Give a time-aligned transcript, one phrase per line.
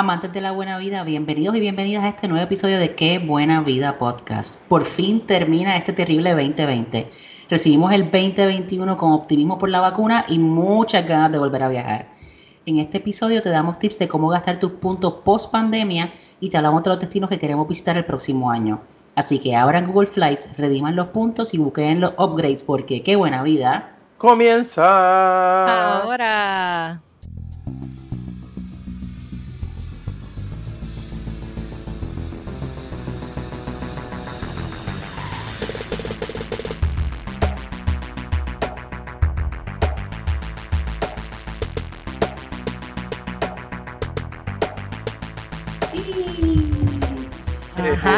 [0.00, 3.60] Amantes de la buena vida, bienvenidos y bienvenidas a este nuevo episodio de Qué Buena
[3.60, 4.54] Vida Podcast.
[4.66, 7.12] Por fin termina este terrible 2020.
[7.50, 12.08] Recibimos el 2021 con optimismo por la vacuna y muchas ganas de volver a viajar.
[12.64, 16.10] En este episodio te damos tips de cómo gastar tus puntos post pandemia
[16.40, 18.80] y te hablamos de los destinos que queremos visitar el próximo año.
[19.16, 23.42] Así que abran Google Flights, rediman los puntos y busquen los upgrades porque qué buena
[23.42, 23.90] vida.
[24.16, 26.00] Comienza.
[26.00, 27.02] Ahora.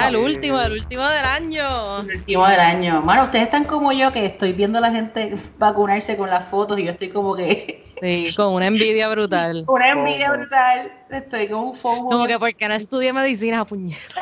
[0.03, 2.01] Ajá, el último, el último del año.
[2.01, 3.03] El último del año.
[3.03, 6.79] Bueno, ustedes están como yo, que estoy viendo a la gente vacunarse con las fotos
[6.79, 7.81] y yo estoy como que.
[8.03, 9.65] Sí, con una envidia brutal.
[9.69, 10.91] una envidia brutal.
[11.09, 12.11] Estoy con un fomo.
[12.11, 14.21] Como que porque no estudié medicina, puñeta.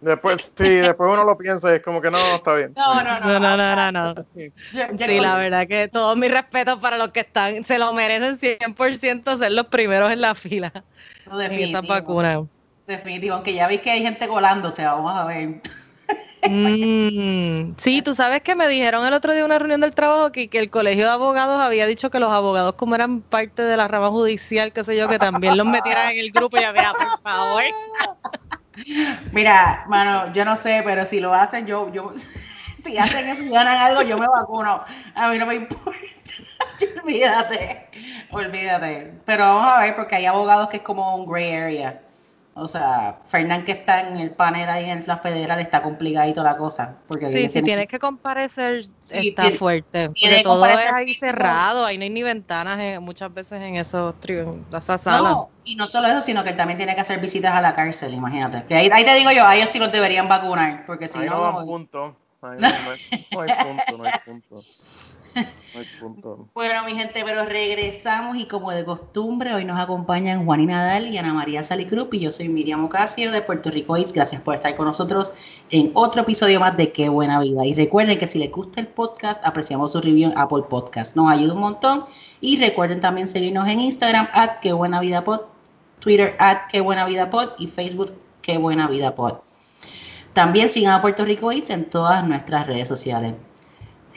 [0.00, 2.72] Después, sí, después uno lo piensa y es como que no, está bien.
[2.74, 3.38] No, no, no.
[3.38, 4.26] No, no, no, no.
[4.34, 9.36] Sí, la verdad que todos mis respetos para los que están, se lo merecen 100%
[9.36, 10.72] ser los primeros en la fila.
[11.26, 12.46] No, en esa vacuna.
[12.88, 15.60] Definitivo, aunque ya veis que hay gente colándose, vamos a ver.
[16.48, 20.32] Mm, sí, tú sabes que me dijeron el otro día en una reunión del trabajo
[20.32, 23.76] que, que, el colegio de abogados había dicho que los abogados, como eran parte de
[23.76, 26.72] la rama judicial, qué sé yo, que también los metieran en el grupo y ya,
[26.72, 27.62] mira, por favor.
[29.32, 32.12] Mira, mano, yo no sé, pero si lo hacen, yo, yo,
[32.84, 34.82] si hacen eso y ganan algo, yo me vacuno.
[35.14, 36.00] A mí no me importa.
[37.02, 37.88] olvídate,
[38.30, 39.12] olvídate.
[39.26, 42.07] Pero vamos a ver, porque hay abogados que es como un gray area.
[42.60, 46.56] O sea, Fernán que está en el panel ahí en la federal está complicadito la
[46.56, 46.96] cosa.
[47.06, 50.08] Porque sí, si tienes que comparecer está fuerte.
[50.08, 54.14] Porque todo es ahí cerrado, ahí no hay ni ventanas eh, muchas veces en esos
[54.76, 55.32] esas salas.
[55.32, 57.74] No, y no solo eso, sino que él también tiene que hacer visitas a la
[57.74, 58.64] cárcel, imagínate.
[58.66, 61.52] Que ahí, te digo yo, a ellos sí los deberían vacunar, porque si ahí no...
[61.52, 62.16] no, punto.
[62.42, 62.58] no, hay,
[63.32, 64.60] no hay punto, no hay punto.
[66.54, 71.08] Bueno, mi gente, pero regresamos y como de costumbre, hoy nos acompañan Juan y Nadal
[71.08, 74.12] y Ana María Salicrup y yo soy Miriam Ocasio de Puerto Rico Eats.
[74.12, 75.32] Gracias por estar con nosotros
[75.70, 77.64] en otro episodio más de Qué Buena Vida.
[77.66, 81.16] Y recuerden que si les gusta el podcast, apreciamos su review en Apple Podcast.
[81.16, 82.04] Nos ayuda un montón.
[82.40, 85.40] Y recuerden también seguirnos en Instagram, at Qué Buena Vida Pod,
[86.00, 88.12] Twitter, at Qué Buena Vida Pod y Facebook,
[88.42, 89.38] Qué Buena Vida Pod.
[90.32, 93.34] También sigan a Puerto Rico Eats en todas nuestras redes sociales.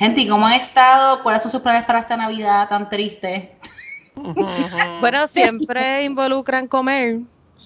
[0.02, 1.22] Gente, ¿y cómo han estado?
[1.22, 3.52] ¿Cuáles son sus planes para esta Navidad tan triste?
[5.00, 7.20] bueno, siempre involucran comer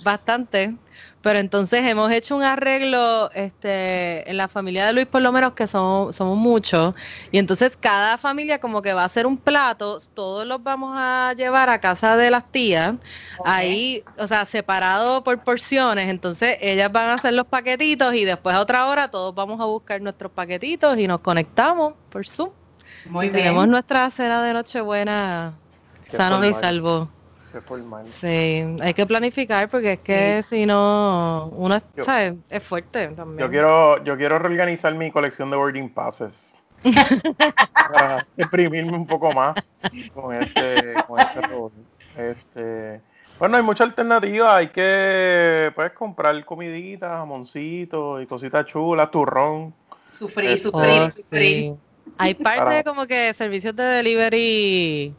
[0.04, 0.76] bastante,
[1.26, 5.54] pero entonces hemos hecho un arreglo este, en la familia de Luis, por lo menos
[5.54, 6.94] que somos, somos muchos,
[7.32, 11.34] y entonces cada familia como que va a hacer un plato, todos los vamos a
[11.36, 12.94] llevar a casa de las tías,
[13.44, 18.56] ahí, o sea, separado por porciones, entonces ellas van a hacer los paquetitos y después
[18.56, 22.52] a otra hora todos vamos a buscar nuestros paquetitos y nos conectamos por Zoom.
[23.08, 23.46] Muy bien.
[23.46, 25.56] Tenemos nuestra cena de Nochebuena
[26.08, 27.10] sanos y salvos.
[28.06, 32.36] Sí, hay que planificar porque es que si no, uno ¿sabes?
[32.50, 33.40] es fuerte también.
[33.40, 36.52] Yo quiero, yo quiero reorganizar mi colección de boarding passes.
[37.74, 39.56] para exprimirme un poco más
[40.14, 41.74] con este, con este robot.
[42.18, 43.02] Este,
[43.40, 44.58] bueno, hay mucha alternativa.
[44.58, 49.74] Hay que pues comprar comiditas, jamoncitos y cositas chulas, turrón.
[50.10, 51.74] Sufrir, este, sufrir, oh, sufrir.
[52.18, 55.16] Hay parte como que servicios de delivery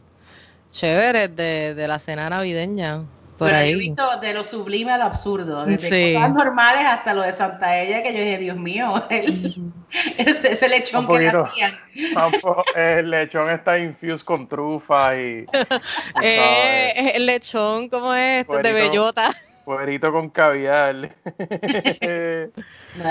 [0.77, 3.03] chéveres de, de la cena navideña.
[3.37, 3.71] Por ahí.
[3.71, 7.79] He visto de lo sublime a lo absurdo, desde cosas normales hasta lo de Santa
[7.79, 9.71] Ella, que yo dije, Dios mío, el,
[10.17, 11.71] ese, ese, lechón que hacían.
[12.75, 15.45] El lechón está infused con trufa y.
[16.23, 18.41] eh, el lechón, ¿cómo es?
[18.41, 19.31] Esto de bellota.
[19.65, 20.95] Puerito con caviar.
[20.95, 21.09] no,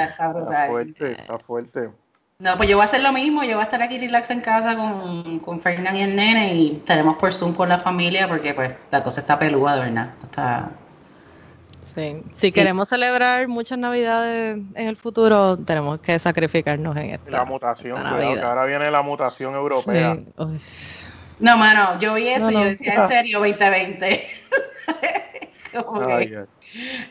[0.00, 0.54] está brutal.
[0.54, 1.90] Está fuerte, está fuerte.
[2.38, 4.42] No, pues yo voy a hacer lo mismo, yo voy a estar aquí relax en
[4.42, 8.52] casa con, con Fernán y el nene y estaremos por Zoom con la familia porque
[8.52, 10.10] pues la cosa está peluda, de verdad.
[10.22, 10.68] Está...
[11.80, 17.30] Sí, si queremos celebrar muchas navidades en el futuro, tenemos que sacrificarnos en esto.
[17.30, 20.18] La mutación, cuidado, que ahora viene la mutación europea.
[21.38, 24.28] No, mano, yo vi eso y yo decía, en serio, 2020.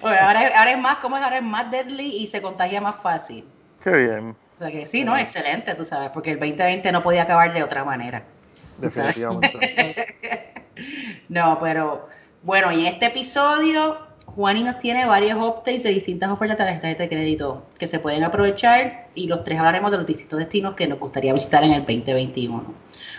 [0.01, 1.23] ahora, ahora es más, ¿cómo es?
[1.23, 3.43] Ahora es más deadly y se contagia más fácil.
[3.81, 4.35] Qué bien.
[4.55, 7.61] O sea que sí, no, excelente, tú sabes, porque el 2020 no podía acabar de
[7.61, 8.23] otra manera.
[8.77, 10.15] Definitivamente.
[11.29, 12.07] no, pero
[12.41, 13.97] bueno, y en este episodio,
[14.27, 18.23] Juani nos tiene varios updates de distintas ofertas de tarjetas de crédito que se pueden
[18.23, 21.81] aprovechar y los tres hablaremos de los distintos destinos que nos gustaría visitar en el
[21.81, 22.63] 2021.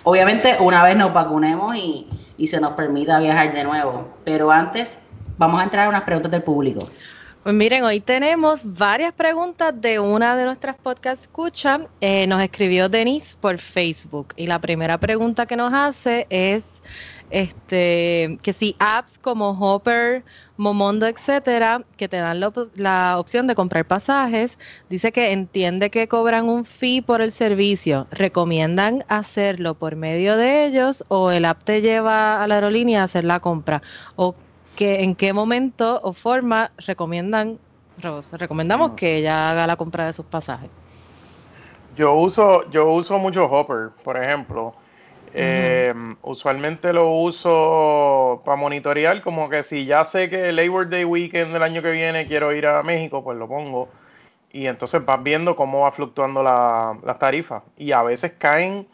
[0.05, 2.09] Obviamente, una vez nos vacunemos y,
[2.39, 5.01] y se nos permita viajar de nuevo, pero antes
[5.37, 6.81] vamos a entrar a unas preguntas del público.
[7.47, 11.81] Pues miren, hoy tenemos varias preguntas de una de nuestras podcast escucha.
[12.01, 16.83] Eh, nos escribió Denise por Facebook y la primera pregunta que nos hace es
[17.31, 20.25] este que si apps como Hopper,
[20.57, 22.41] Momondo, etcétera, que te dan
[22.75, 24.59] la, opción de comprar pasajes,
[24.91, 28.09] dice que entiende que cobran un fee por el servicio.
[28.11, 33.05] ¿Recomiendan hacerlo por medio de ellos o el app te lleva a la aerolínea a
[33.05, 33.83] hacer la compra?
[34.17, 34.35] ¿O
[34.77, 37.59] que en qué momento o forma recomiendan,
[38.33, 40.71] recomendamos que ella haga la compra de sus pasajes.
[41.97, 44.75] Yo uso, yo uso mucho Hopper, por ejemplo.
[45.33, 51.05] Em, usualmente lo uso para monitorear, como que si ya sé que el Labor Day
[51.05, 53.89] Weekend del año que viene quiero ir a México, pues lo pongo.
[54.53, 57.63] Y entonces vas viendo cómo va fluctuando la, las tarifas.
[57.77, 58.87] Y a veces caen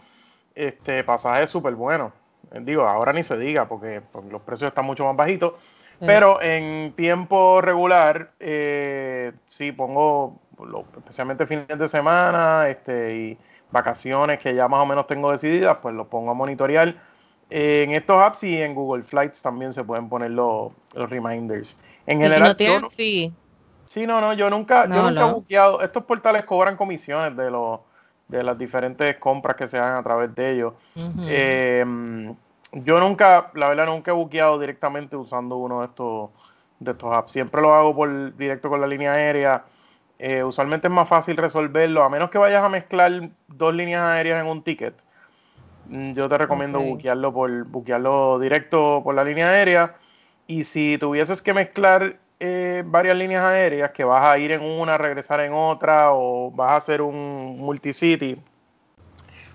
[0.54, 2.12] este, pasajes súper buenos.
[2.60, 5.54] Digo, ahora ni se diga porque, los precios están mucho más bajitos.
[6.00, 10.40] Pero en tiempo regular, eh, sí, pongo
[10.96, 13.38] especialmente fines de semana este, y
[13.70, 16.96] vacaciones que ya más o menos tengo decididas, pues lo pongo a monitorear.
[17.50, 21.78] en estos apps y en Google Flights también se pueden poner los, reminders.
[22.06, 23.32] En general, no tienen fee.
[23.86, 25.82] Sí, no, no, yo nunca, yo nunca he buqueado.
[25.82, 27.80] Estos portales cobran comisiones de los
[28.32, 30.72] de las diferentes compras que se hagan a través de ellos.
[31.28, 32.34] Em,
[32.72, 36.30] yo nunca, la verdad, nunca he buqueado directamente usando uno de estos,
[36.80, 37.32] de estos apps.
[37.32, 39.64] Siempre lo hago por directo con la línea aérea.
[40.18, 44.40] Eh, usualmente es más fácil resolverlo, a menos que vayas a mezclar dos líneas aéreas
[44.40, 44.94] en un ticket.
[45.88, 49.96] Mm, yo te recomiendo buquearlo por buquearlo directo por la línea aérea.
[50.46, 54.98] Y si tuvieses que mezclar eh, varias líneas aéreas, que vas a ir en una,
[54.98, 58.36] regresar en otra, o vas a hacer un multicity,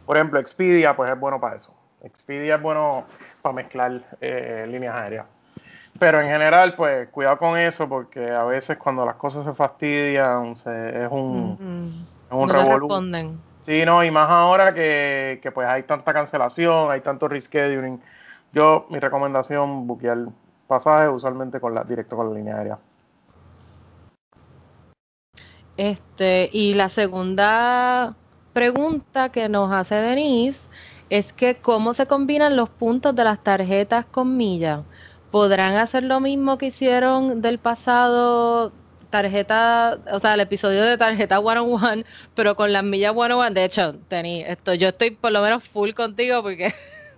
[0.06, 1.74] por ejemplo, Expedia, pues es bueno para eso.
[2.02, 3.04] Expedia es bueno
[3.42, 5.26] para mezclar eh, líneas aéreas.
[6.00, 10.54] Pero en general, pues cuidado con eso porque a veces cuando las cosas se fastidian
[10.54, 12.48] es un, uh
[13.60, 18.00] Sí, no, y más ahora que, pues hay tanta cancelación, hay tanto rescheduling.
[18.54, 20.20] Yo, mi recomendación, buquear
[20.68, 22.80] pasajes usualmente con la, directo con la línea aérea.
[25.78, 28.16] Este, y la segunda
[28.54, 30.68] pregunta que nos hace Denise
[31.10, 34.82] es que cómo se combinan los puntos de las tarjetas con millas.
[35.32, 38.72] ¿Podrán hacer lo mismo que hicieron del pasado
[39.10, 42.06] tarjeta, o sea, el episodio de tarjeta one on one,
[42.36, 43.52] pero con las millas one on one?
[43.52, 46.74] De hecho, Tení, esto, yo estoy por lo menos full contigo porque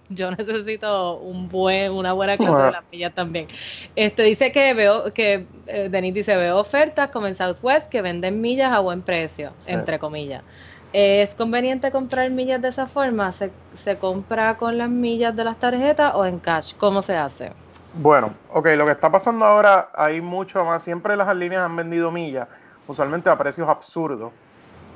[0.09, 3.47] yo necesito un buen, una buena clase de las millas también.
[3.95, 8.41] Este dice que veo, que eh, Denis dice, veo ofertas como en Southwest que venden
[8.41, 10.43] millas a buen precio, entre comillas.
[10.91, 13.31] ¿Es conveniente comprar millas de esa forma?
[13.31, 16.73] ¿Se, compra con las millas de las tarjetas o en cash?
[16.77, 17.51] ¿Cómo se hace?
[17.93, 22.11] Bueno, ok, lo que está pasando ahora, hay mucho más, siempre las líneas han vendido
[22.11, 22.47] millas,
[22.87, 24.31] usualmente a precios absurdos,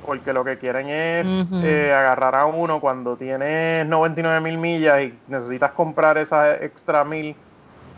[0.04, 5.18] porque lo que quieren es eh, agarrar a uno cuando tienes 99 mil millas y
[5.28, 7.34] necesitas comprar esas extra mil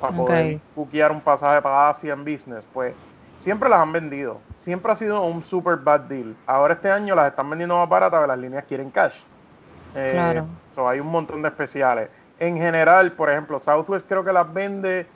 [0.00, 2.94] para poder buquear un pasaje para Asia en business, pues
[3.36, 4.40] siempre las han vendido.
[4.54, 6.36] Siempre ha sido un super bad deal.
[6.46, 9.16] Ahora este año las están vendiendo más baratas porque las líneas quieren cash.
[9.94, 10.46] Eh, claro.
[10.88, 12.10] hay un montón de especiales.
[12.38, 15.06] En general, por ejemplo, Southwest creo que las vende,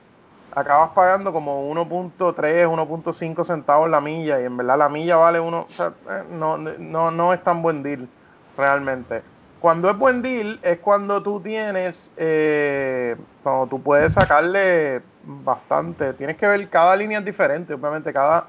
[0.55, 5.61] acabas pagando como 1.3, 1.5 centavos la milla y en verdad la milla vale uno,
[5.63, 8.09] o sea, eh, no, no, no es tan buen deal
[8.57, 9.23] realmente.
[9.61, 16.15] Cuando es buen deal es cuando tú tienes, eh, cuando tú puedes sacarle bastante.
[16.15, 18.47] Tienes que ver, cada línea es diferente, obviamente cada,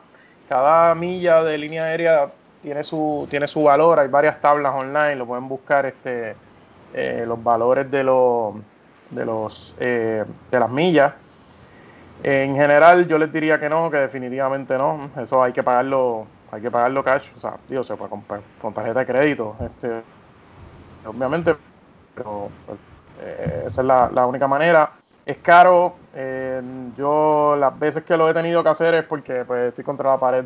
[0.48, 2.31] cada milla de línea aérea
[2.62, 6.36] tiene su, tiene su valor, hay varias tablas online, lo pueden buscar este,
[6.93, 8.55] eh, los valores de los,
[9.10, 11.13] de, los eh, de las millas.
[12.23, 16.61] En general yo les diría que no, que definitivamente no, eso hay que pagarlo, hay
[16.61, 20.03] que pagarlo cash, o sea, digo, se puede comprar con tarjeta de crédito, este,
[21.05, 21.55] obviamente,
[22.13, 22.49] pero
[23.21, 24.91] eh, esa es la, única manera.
[25.25, 26.61] Es caro, eh,
[26.97, 30.19] yo las veces que lo he tenido que hacer es porque pues, estoy contra la
[30.19, 30.45] pared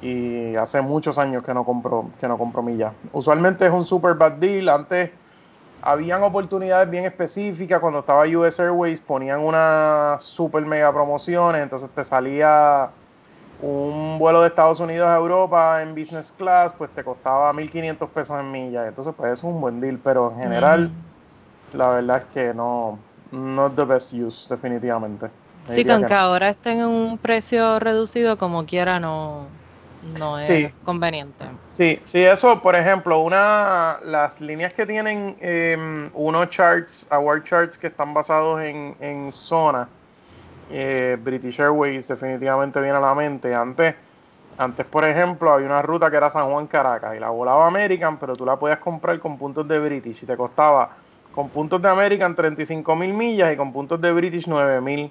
[0.00, 2.92] y hace muchos años que no compro, que no compro millas.
[3.12, 4.68] Usualmente es un super bad deal.
[4.68, 5.10] Antes
[5.82, 7.80] habían oportunidades bien específicas.
[7.80, 11.62] Cuando estaba US Airways ponían unas super mega promociones.
[11.62, 12.90] Entonces te salía
[13.60, 18.40] un vuelo de Estados Unidos a Europa en business class, pues te costaba 1.500 pesos
[18.40, 18.88] en millas.
[18.88, 20.90] Entonces, pues eso es un buen deal, pero en general,
[21.72, 22.98] la verdad es que no,
[23.30, 25.28] no es the best use, definitivamente.
[25.68, 29.46] Sí, que aunque ahora estén en un precio reducido, como quiera, no,
[30.18, 31.44] no es conveniente.
[31.68, 37.78] Sí, sí, eso, por ejemplo, una las líneas que tienen em, unos charts, award charts
[37.78, 39.88] que están basados en, en zona,
[40.70, 43.54] eh, British Airways definitivamente viene a la mente.
[43.54, 43.94] Antes,
[44.58, 48.18] antes, por ejemplo, había una ruta que era San Juan Caracas y la volaba American,
[48.18, 50.90] pero tú la podías comprar con puntos de British y te costaba
[51.32, 55.10] con puntos de American 35 mil millas y con puntos de British 9 mil.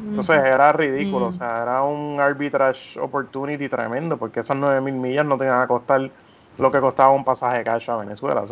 [0.00, 5.26] Entonces era ridículo, o sea, era un arbitrage opportunity tremendo, porque esas 9 mil millas
[5.26, 6.10] no te iban a costar
[6.58, 8.44] lo que costaba un pasaje de cash a Venezuela.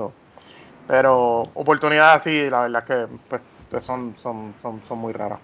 [0.87, 3.16] Pero oportunidades así, la verdad es que
[3.71, 5.40] pues, son, son, son, son muy raras.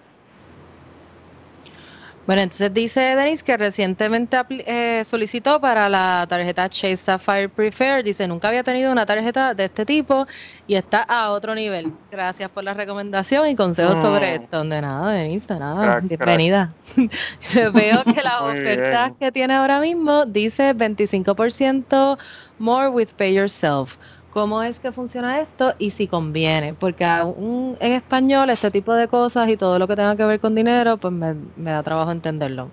[2.25, 8.05] Bueno, entonces dice Denis que recientemente eh, solicitó para la tarjeta Chase Sapphire Preferred.
[8.05, 10.25] Dice, nunca había tenido una tarjeta de este tipo
[10.65, 11.91] y está a otro nivel.
[12.09, 14.41] Gracias por la recomendación y consejos sobre mm.
[14.41, 14.63] esto.
[14.63, 15.99] De nada, Denis, de nada.
[15.99, 16.73] Bienvenida.
[17.53, 22.17] Veo que las ofertas que tiene ahora mismo dice 25%
[22.57, 23.97] more with pay yourself
[24.33, 29.47] cómo es que funciona esto y si conviene, porque en español este tipo de cosas
[29.47, 32.69] y todo lo que tenga que ver con dinero, pues me, da trabajo entenderlo.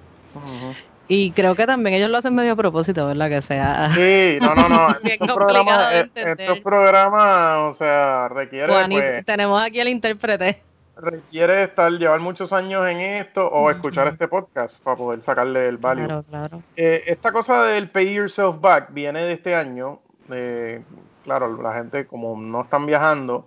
[1.07, 3.29] Y creo que también ellos lo hacen medio a propósito, ¿verdad?
[3.29, 3.91] Que sea.
[3.91, 4.89] Sí, no, no, no.
[5.05, 8.73] estos, programas, eh, estos programas, o sea, requiere.
[8.89, 10.63] pues, tenemos aquí el intérprete.
[10.97, 15.77] Requiere estar, llevar muchos años en esto o escuchar este podcast para poder sacarle el
[15.77, 16.07] value.
[16.07, 16.63] Claro, claro.
[16.77, 20.01] Eh, esta cosa del pay yourself back viene de este año.
[20.31, 20.83] Eh,
[21.31, 23.45] claro, la gente como no están viajando,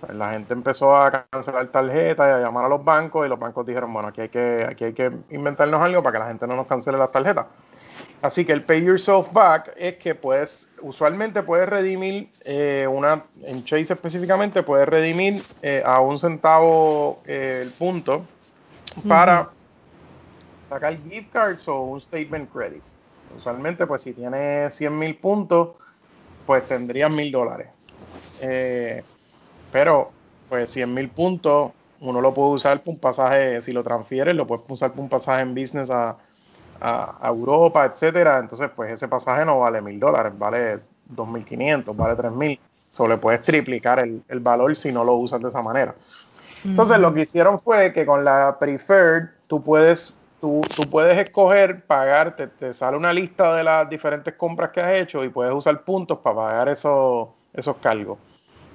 [0.00, 3.38] pues la gente empezó a cancelar tarjetas y a llamar a los bancos y los
[3.38, 6.46] bancos dijeron, bueno, aquí hay que, aquí hay que inventarnos algo para que la gente
[6.46, 7.46] no nos cancele las tarjetas.
[8.20, 13.64] Así que el Pay Yourself Back es que puedes, usualmente puedes redimir eh, una, en
[13.64, 18.26] Chase específicamente, puedes redimir eh, a un centavo eh, el punto
[19.08, 19.48] para
[20.68, 22.82] sacar gift cards o un statement credit.
[23.34, 25.70] Usualmente, pues si tienes 100 mil puntos,
[26.46, 27.68] pues tendrías mil dólares.
[28.40, 29.02] Eh,
[29.72, 30.10] pero,
[30.48, 34.46] pues 100 mil puntos, uno lo puede usar por un pasaje, si lo transfieres, lo
[34.46, 36.16] puedes usar por un pasaje en business a,
[37.22, 38.38] Europa, etcétera.
[38.38, 40.80] Entonces, pues ese pasaje no vale mil dólares, vale
[41.14, 42.58] 2.500, vale 3.000.
[42.90, 45.94] Solo le puedes triplicar el, valor si no lo usas de esa manera.
[46.64, 52.36] Entonces, lo que hicieron fue que con la Preferred, tú puedes Tú, puedes escoger pagar,
[52.36, 56.18] te, sale una lista de las diferentes compras que has hecho y puedes usar puntos
[56.18, 58.18] para pagar esos, esos cargos.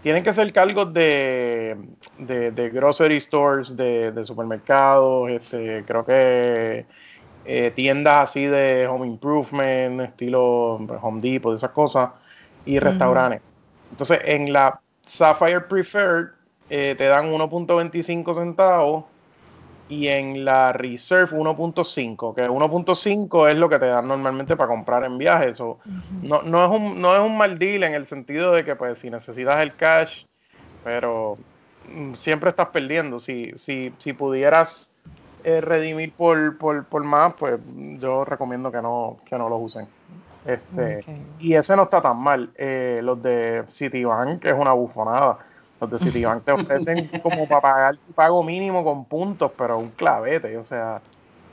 [0.02, 1.78] Tienen que ser cargos de,
[2.18, 6.86] de, grocery stores, de, supermercados, este, creo que
[7.46, 12.10] eh, tiendas así de home improvement, estilo Home Depot, esas cosas,
[12.66, 13.42] y restaurantes.
[13.92, 16.30] Entonces, en la Sapphire Preferred
[16.70, 19.06] eh, te dan 1.25 centavos
[19.92, 25.04] y en la Reserve 1.5, que 1.5 es lo que te dan normalmente para comprar
[25.04, 25.60] en viajes.
[25.60, 25.80] o
[26.22, 29.00] no, no, es un, no es un mal deal en el sentido de que pues
[29.00, 30.24] si necesitas el cash,
[30.86, 31.38] pero
[31.94, 33.20] mm, siempre estás perdiendo.
[33.20, 34.96] Si, si, si pudieras
[35.44, 37.60] eh, redimir por, por, más, pues
[38.00, 39.88] yo recomiendo que no, que no los usen.
[40.46, 41.02] Este,
[41.38, 42.50] Y ese no está tan mal.
[42.56, 45.38] Eh, los de Citibank, que es una bufonada
[45.82, 49.90] los de Citibank te ofrecen como para pagar tu pago mínimo con puntos, pero un
[49.90, 51.02] clavete, o sea,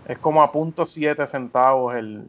[0.06, 2.28] es como a punto siete centavos el,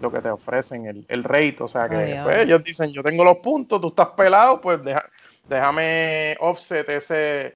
[0.00, 3.22] lo que te ofrecen, el, el rate, o sea que pues, ellos dicen, yo tengo
[3.22, 4.80] los puntos, tú estás pelado, pues
[5.48, 7.54] déjame offset ese,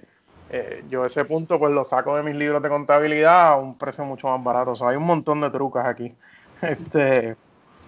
[0.50, 4.04] eh, yo ese punto pues lo saco de mis libros de contabilidad a un precio
[4.04, 6.14] mucho más barato, o sea, hay un montón de trucas aquí.
[6.62, 7.34] Este,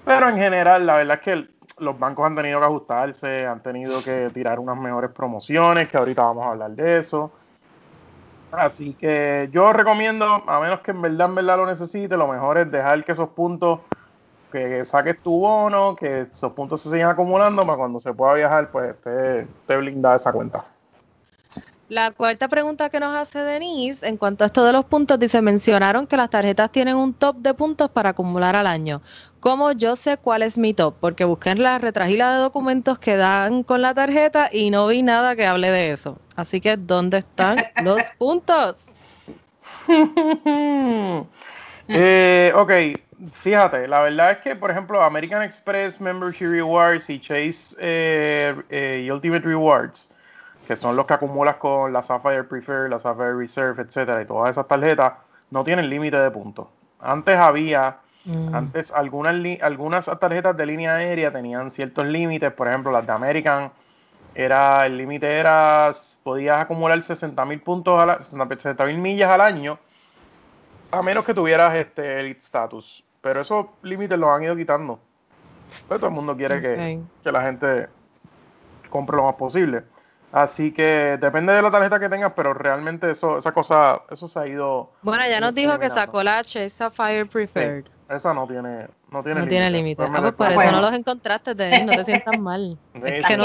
[0.05, 4.03] pero en general, la verdad es que los bancos han tenido que ajustarse, han tenido
[4.03, 7.33] que tirar unas mejores promociones, que ahorita vamos a hablar de eso.
[8.53, 12.59] Así que yo recomiendo, a menos que en verdad, en verdad lo necesite, lo mejor
[12.59, 13.81] es dejar que esos puntos,
[14.53, 18.71] que saques tu bono, que esos puntos se sigan acumulando para cuando se pueda viajar,
[18.71, 20.65] pues te, te blinda esa cuenta.
[21.89, 25.43] La cuarta pregunta que nos hace Denise, en cuanto a esto de los puntos, dice,
[25.43, 29.03] mencionaron que las tarjetas tienen un top de puntos para acumular al año.
[29.41, 30.95] ¿Cómo yo sé cuál es mi top?
[30.99, 35.03] Porque busqué en la retragila de documentos que dan con la tarjeta y no vi
[35.03, 36.19] nada que hable de eso.
[36.37, 38.77] Así que, ¿dónde están los puntos?
[41.89, 42.73] eh, ok,
[43.33, 49.09] fíjate, la verdad es que, por ejemplo, American Express Membership Rewards y Chase eh, eh,
[49.13, 50.09] Ultimate Rewards,
[50.67, 54.51] que son los que acumulas con la Sapphire Preferred, la Sapphire Reserve, etcétera, y todas
[54.51, 55.15] esas tarjetas,
[55.51, 56.67] no tienen límite de puntos.
[57.01, 58.55] Antes había Mm.
[58.55, 63.71] Antes algunas, algunas tarjetas de línea aérea tenían ciertos límites, por ejemplo las de American,
[64.35, 65.93] era, el límite era,
[66.23, 69.79] podías acumular 60 mil puntos, a 60 mil millas al año
[70.91, 73.05] A menos que tuvieras este Elite Status.
[73.21, 74.99] Pero esos límites los han ido quitando.
[75.89, 77.89] Pues todo el mundo quiere que, que la gente
[78.91, 79.85] compre lo más posible.
[80.35, 84.41] Así que depende de la tarjeta que tengas, pero realmente eso, esa cosa, eso se
[84.41, 84.91] ha ido.
[85.03, 87.85] Bueno, ya nos dijo que sacó la H Sapphire Preferred.
[88.09, 90.03] esa no tiene, no tiene no tiene límite.
[90.03, 92.77] Ah, pues por eso no los encontraste, no te sientas mal.
[93.05, 93.45] es que no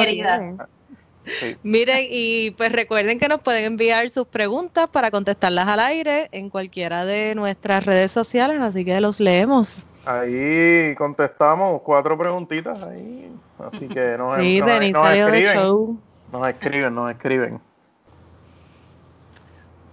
[1.61, 6.49] Miren, y pues recuerden que nos pueden enviar sus preguntas para contestarlas al aire en
[6.49, 9.85] cualquiera de nuestras redes sociales, así que los leemos.
[10.05, 15.99] Ahí contestamos cuatro preguntitas ahí, así que nos, sí, nos, escriben,
[16.31, 17.59] nos escriben, nos escriben.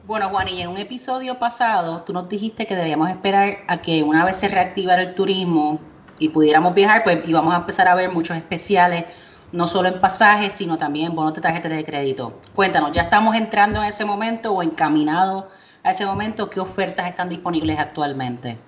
[0.06, 4.02] Bueno, Juan, y en un episodio pasado tú nos dijiste que debíamos esperar a que
[4.02, 5.80] una vez se reactivara el turismo
[6.18, 9.04] y pudiéramos viajar, pues íbamos a empezar a ver muchos especiales
[9.52, 12.40] no solo en pasajes, sino también en bonos de tarjetas de crédito.
[12.54, 15.46] Cuéntanos, ¿ya estamos entrando en ese momento o encaminados
[15.82, 16.50] a ese momento?
[16.50, 18.58] ¿Qué ofertas están disponibles actualmente?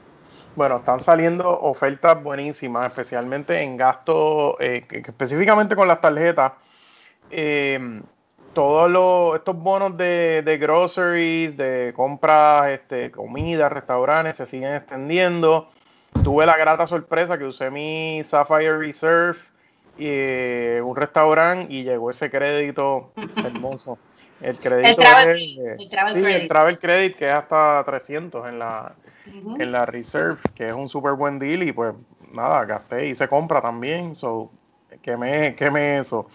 [0.56, 6.52] Bueno, están saliendo ofertas buenísimas, especialmente en gastos, eh, específicamente con las tarjetas.
[7.30, 8.02] Eh,
[8.54, 15.68] todos estos bonos de, de, groceries, de compras, este, comida, restaurantes, se siguen extendiendo.
[16.24, 19.38] Tuve la grata sorpresa que usé mi Sapphire Reserve
[19.96, 23.98] y un restaurante y llegó ese crédito hermoso.
[24.40, 26.42] El crédito el travel, el travel sí, credit.
[26.42, 28.94] el travel credit que es hasta 300 en la,
[29.26, 31.92] en la reserve, que es un súper buen deal y pues
[32.32, 34.50] nada, gasté y se compra también, so
[35.02, 36.28] queme, queme eso.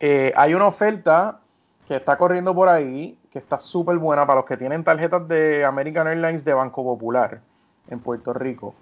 [0.00, 1.40] Eh, hay una oferta
[1.86, 5.64] que está corriendo por ahí, que está súper buena para los que tienen tarjetas de
[5.64, 7.40] American Airlines de Banco Popular
[7.88, 8.74] en Puerto Rico.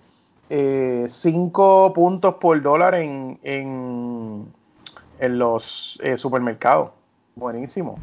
[0.49, 4.53] 5 eh, puntos por dólar en, en,
[5.39, 6.91] los eh, supermercados.
[7.39, 7.99] Buenísimo.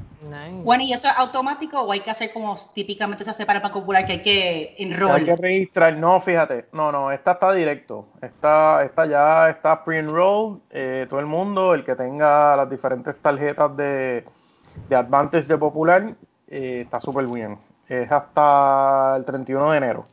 [0.63, 3.63] Bueno, ¿y eso es automático o hay que hacer como típicamente se hace para el
[3.63, 5.16] Banco Popular que hay que enrolar?
[5.16, 5.98] Hay que registrar.
[5.98, 6.68] No, fíjate.
[6.72, 8.06] No, no, esta está directo.
[8.22, 10.60] Esta, esta ya está pre-enrolled.
[10.70, 14.24] Eh, todo el mundo, el que tenga las diferentes tarjetas de,
[14.88, 16.13] de Advantage de Popular,
[16.48, 17.58] está súper bien.
[17.90, 20.06] Es hasta el 31 de enero.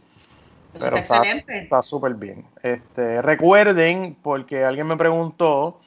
[0.72, 1.64] Pero está excelente.
[1.64, 2.46] Está súper bien.
[2.62, 5.78] Este, recuerden, porque alguien me preguntó,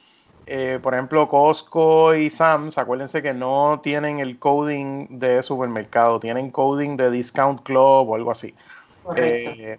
[0.46, 6.50] eh, por ejemplo, Costco y Sam's, acuérdense que no tienen el coding de supermercado, tienen
[6.50, 8.54] coding de Discount Club o algo así.
[9.16, 9.78] Eh,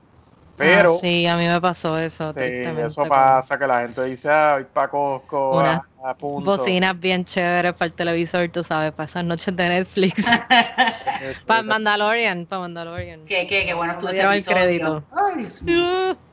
[0.57, 0.93] pero.
[0.93, 2.33] Ah, sí, a mí me pasó eso.
[2.33, 5.59] Sí, eso pasa, que la gente dice, ah, voy para Costco.
[5.59, 5.83] a,
[6.17, 6.57] punto.
[6.57, 10.23] Bocinas bien chéveres para el televisor, tú sabes, para esas noches de Netflix.
[11.45, 13.25] para Mandalorian, para Mandalorian.
[13.25, 15.03] Qué, qué, qué bueno estuvo ese el crédito.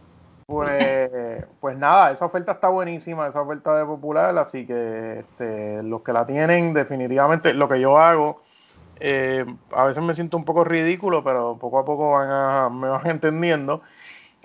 [0.53, 6.03] Pues, pues nada, esa oferta está buenísima, esa oferta de popular, así que este, los
[6.03, 8.43] que la tienen, definitivamente, lo que yo hago,
[9.01, 12.87] eh, a veces me siento un poco ridículo, pero poco a poco van a, me
[12.87, 13.81] van entendiendo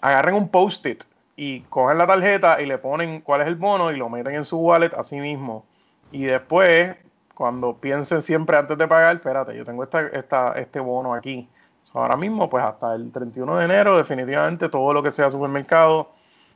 [0.02, 1.04] agarren un post-it
[1.36, 4.46] y cogen la tarjeta y le ponen cuál es el bono y lo meten en
[4.46, 5.65] su wallet así mismo.
[6.13, 6.96] Y después,
[7.36, 11.50] cuando piensen siempre antes de pagar, espérate, yo tengo esta, esta, este bono aquí.
[11.93, 16.12] Ahora mismo, pues hasta el 31 de enero, definitivamente todo lo que sea supermercado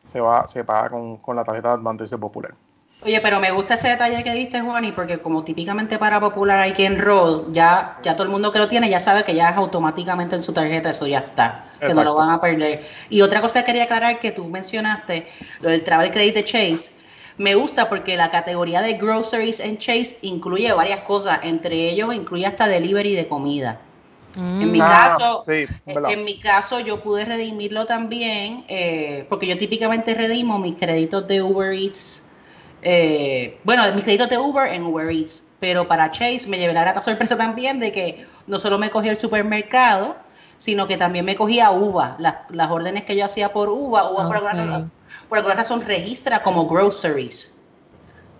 [0.06, 2.54] se va, se paga con, con la tarjeta de Advantage Popular.
[3.04, 6.74] Oye, pero me gusta ese detalle que diste, Juan, porque como típicamente para Popular hay
[6.74, 9.58] que enroll, ya, ya todo el mundo que lo tiene ya sabe que ya es
[9.58, 12.86] automáticamente en su tarjeta, eso ya está, que no lo van a perder.
[13.10, 15.28] Y otra cosa que quería aclarar que tú mencionaste,
[15.62, 16.91] lo del Travel Credit de Chase,
[17.38, 22.46] me gusta porque la categoría de groceries en Chase incluye varias cosas, entre ellos incluye
[22.46, 23.80] hasta delivery de comida.
[24.36, 30.13] En mi ah, caso, en mi caso yo pude redimirlo también, eh, porque yo típicamente
[30.13, 32.24] redimo mis créditos de Uber Eats
[32.82, 36.82] eh, bueno, mis créditos de Uber en Uber Eats, pero para Chase me llevé la
[36.82, 40.15] grata sorpresa también de que no solo me cogí el supermercado,
[40.58, 44.36] sino que también me cogía UVA, las, órdenes que yo hacía por UVA, UVA por,
[45.38, 47.56] alguna, razón registra como groceries.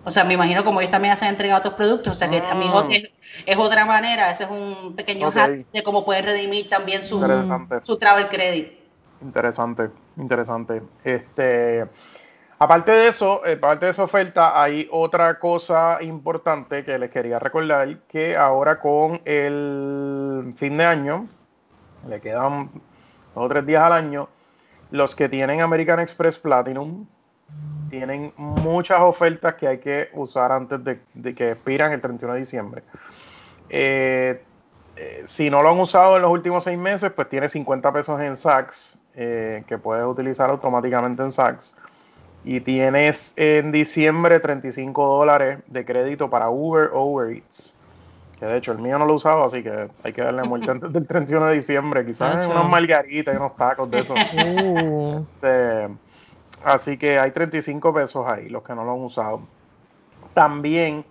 [0.04, 2.72] O sea, me imagino como ellos también hacen entrega otros productos, o sea que también
[2.74, 2.88] ah.
[3.46, 7.20] es, otra manera, ese es un pequeño hack de cómo pueden redimir también su,
[7.82, 8.72] su travel credit.
[9.20, 10.82] Interesante, interesante.
[11.04, 11.86] Este,
[12.62, 17.40] Aparte de eso, eh, aparte de esa oferta, hay otra cosa importante que les quería
[17.40, 21.26] recordar, que ahora con el fin de año,
[22.08, 22.70] le quedan
[23.34, 24.28] dos o tres días al año,
[24.92, 27.04] los que tienen American Express Platinum
[27.90, 32.82] tienen muchas ofertas que hay que usar antes de, que expiran el 31 de diciembre.
[33.68, 34.42] Eh,
[34.96, 38.20] eh, si no lo han usado en los últimos seis meses, pues tiene 50 pesos
[38.20, 41.76] en Saks, que puedes utilizar automáticamente en Saks
[42.44, 47.78] y tienes en diciembre 35 dólares de crédito para Uber o Uber Eats.
[48.38, 50.70] que de hecho el mío no lo he usado, así que hay que darle muerte
[50.70, 54.14] antes del 31 de diciembre, quizás unas margaritas y unos tacos de eso.
[54.14, 55.24] Uh.
[55.34, 55.88] Este,
[56.64, 59.40] así que hay 35 pesos ahí, los que no lo han usado.
[60.34, 61.04] También,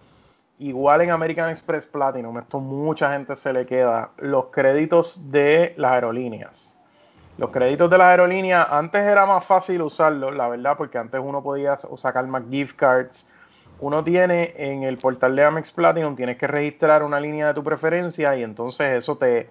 [0.60, 5.94] igual en American Express Platinum, esto mucha gente se le queda, los créditos de las
[5.94, 6.78] aerolíneas.
[7.38, 11.42] Los créditos de las aerolíneas, antes era más fácil usarlos, la verdad, porque antes uno
[11.42, 13.32] podía sacar más gift cards
[13.82, 17.64] uno tiene en el portal de Amex Platinum, tienes que registrar una línea de tu
[17.64, 19.50] preferencia y entonces eso te,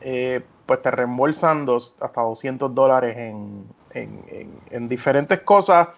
[0.00, 1.66] eh, pues te reembolsan
[2.00, 3.64] hasta 200 dólares en,
[4.88, 5.88] diferentes cosas.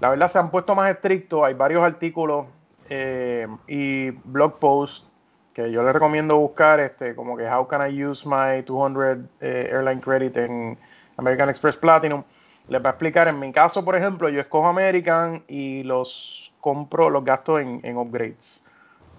[0.00, 2.46] La verdad se han puesto más estrictos, hay varios artículos
[2.88, 5.06] eh, y blog posts
[5.54, 9.68] que yo les recomiendo buscar, este, como que How can I use my 200 eh,
[9.70, 10.78] airline credit en
[11.16, 12.22] American Express Platinum.
[12.68, 17.10] Les va a explicar, en mi caso, por ejemplo, yo escojo American y los compro
[17.10, 18.64] los gastos en, upgrades,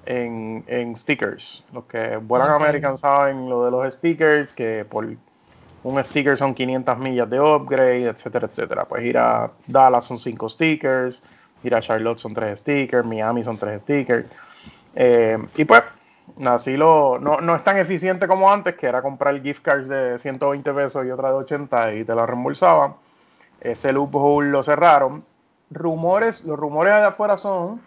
[0.06, 1.64] en, stickers.
[1.74, 5.06] Los que vuelan American saben lo de los stickers, que por
[5.84, 8.86] un sticker son 500 millas de upgrade, etcétera, etcétera.
[8.86, 11.24] Pues ir a Dallas son 5 stickers,
[11.64, 14.30] ir a Charlotte son 3 stickers, Miami son 3 stickers.
[14.96, 15.84] Eh, y pues,
[16.46, 20.18] así lo, no, no, es tan eficiente como antes, que era comprar gift cards de
[20.18, 22.94] 120 pesos y otra de 80 y te lo reembolsaban.
[23.60, 25.24] Ese loophole lo cerraron
[25.72, 27.82] rumores, los rumores allá afuera son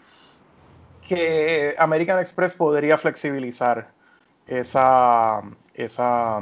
[1.07, 3.88] que American Express podría flexibilizar
[4.46, 5.42] esa,
[5.74, 6.40] esa,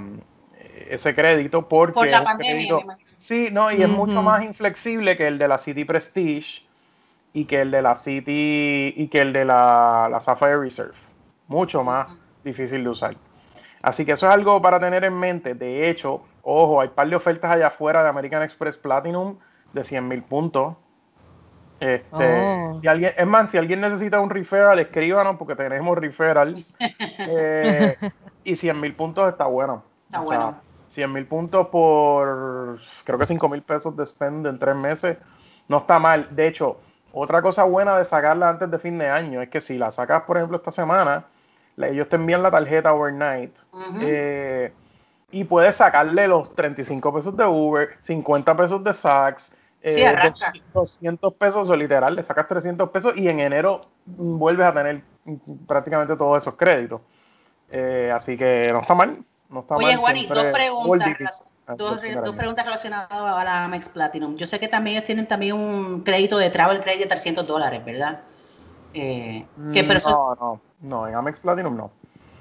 [0.88, 5.38] ese crédito porque Por la pandemia, sí, no, y es mucho más inflexible que el
[5.38, 6.62] de la City Prestige
[7.32, 10.94] y que el de la City y que el de la, la Sapphire Reserve.
[11.48, 12.08] Mucho más
[12.44, 13.16] difícil de usar.
[13.82, 15.54] Así que eso es algo para tener en mente.
[15.54, 19.36] De hecho, ojo, hay un par de ofertas allá afuera de American Express Platinum
[19.72, 20.74] de 100 mil puntos
[21.82, 22.78] este, oh.
[22.80, 26.76] si alguien, es más, si alguien necesita un referral, escríbanos porque tenemos referrals.
[27.18, 27.94] Eh,
[28.44, 29.84] y 100 mil puntos está bueno.
[30.12, 30.60] Está bueno.
[30.90, 35.16] 100 mil puntos por creo que 5 mil pesos de spend en tres meses.
[35.68, 36.28] No está mal.
[36.30, 36.76] De hecho,
[37.12, 40.24] otra cosa buena de sacarla antes de fin de año es que si la sacas,
[40.24, 41.24] por ejemplo, esta semana,
[41.78, 43.56] ellos te envían la tarjeta overnight.
[44.02, 44.70] Eh,
[45.30, 50.04] y puedes sacarle los 35 pesos de Uber, 50 pesos de Saks, Sí,
[50.72, 55.02] 200 eh, pesos o literal, le sacas 300 pesos y en enero vuelves a tener
[55.66, 57.00] prácticamente todos esos créditos.
[57.68, 59.24] Eh, así que no está mal.
[59.52, 61.44] No está Oye, Juan, dos preguntas,
[61.76, 62.00] dos,
[62.34, 64.34] preguntas relacionadas a la Amex Platinum.
[64.34, 67.84] Yo sé que también ellos tienen también un crédito de travel credit de 300 dólares,
[67.84, 68.20] ¿verdad?
[68.94, 71.90] Eh, no, no, no, en Amex Platinum no.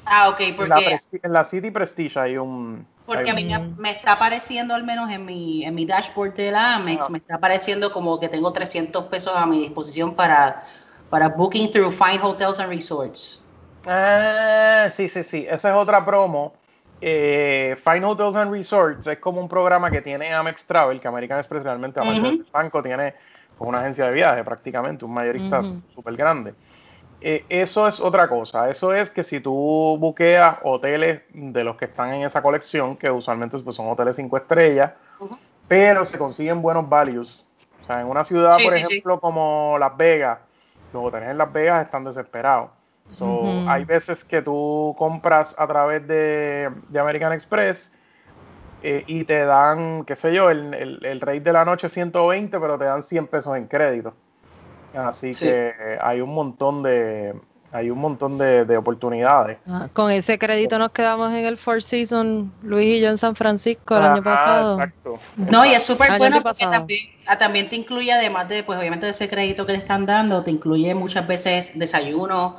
[0.06, 0.98] Ah, ok, porque...
[1.22, 2.88] En la, City Prestige hay un...
[3.06, 3.46] Porque a mí
[3.78, 7.36] me está apareciendo, al menos en mi, en mi dashboard de la Amex, me está
[7.36, 10.66] apareciendo como que tengo 300 pesos a mi disposición para,
[11.10, 13.42] para booking through Fine Hotels and Resorts.
[13.86, 15.46] Ah, sí, sí, sí.
[15.50, 16.54] Esa es otra promo.
[17.04, 21.40] Eh, Fine Hotels and Resorts es como un programa que tiene Amex Travel, que American
[21.40, 23.16] Express realmente, del banco, tiene
[23.58, 25.62] como una agencia de viaje prácticamente, un mayorista
[25.96, 26.54] súper grande.
[27.20, 28.70] Eh, eso es otra cosa.
[28.70, 33.10] Eso es que si tú buqueas hoteles de los que están en esa colección, que
[33.10, 34.92] usualmente pues, son hoteles cinco estrellas,
[35.68, 37.46] pero se consiguen buenos values.
[37.82, 40.40] O sea, en una ciudad, por ejemplo, como Las Vegas,
[40.94, 42.72] los hoteles en Las Vegas están desesperados.
[43.68, 46.70] Hay veces que tú compras a través de,
[47.00, 47.94] American Express
[48.84, 52.60] eh, y te dan, qué sé yo, el, el, el rate de la noche 120,
[52.60, 54.14] pero te dan 100 pesos en crédito.
[54.94, 57.34] Así que hay un montón de
[57.74, 59.58] hay un montón de, oportunidades.
[59.66, 63.34] Ah, con ese crédito nos quedamos en el Four Seasons Luis y yo en San
[63.34, 64.74] Francisco el año pasado.
[64.74, 65.20] Exacto.
[65.38, 69.06] No, y es súper bueno porque también, ah, también, te incluye, además de, pues obviamente
[69.06, 72.58] de ese crédito que le están dando, te incluye muchas veces desayuno,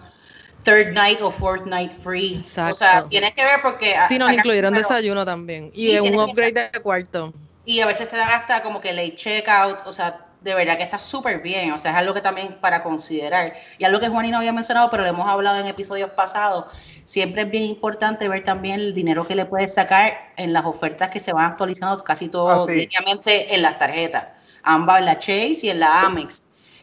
[0.63, 2.37] third night o fourth night free.
[2.37, 2.73] Exacto.
[2.73, 3.95] O sea, tienes que ver porque...
[4.09, 5.71] Sí, nos incluyeron desayuno también.
[5.75, 7.33] Y un upgrade de cuarto.
[7.65, 10.83] Y a veces te dan hasta como que late checkout, o sea, de verdad que
[10.83, 13.55] está súper bien, o sea, es algo que también para considerar.
[13.79, 16.67] Y algo que Juan no había mencionado, pero lo hemos hablado en episodios pasados,
[17.05, 21.11] siempre es bien importante ver también el dinero que le puedes sacar en las ofertas
[21.11, 24.33] que se van actualizando casi todo ah, en las tarjetas,
[24.65, 26.43] ambas en la Chase y en la Amex